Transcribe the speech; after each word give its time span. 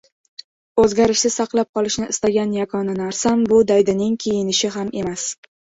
O‘zgarishsiz 0.83 1.35
saqlab 1.41 1.69
qolishni 1.79 2.09
istagan 2.15 2.57
yagona 2.59 2.99
narsam– 3.05 3.47
bu 3.55 3.63
daydining 3.75 4.21
kiyinishi 4.27 4.77
ham 4.81 4.95
emas 5.07 5.33